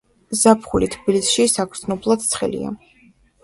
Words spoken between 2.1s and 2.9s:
ცხელია.